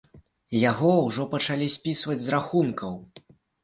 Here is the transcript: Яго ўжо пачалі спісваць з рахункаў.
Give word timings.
Яго 0.69 0.91
ўжо 1.09 1.27
пачалі 1.35 1.71
спісваць 1.77 2.19
з 2.27 2.39
рахункаў. 2.39 2.93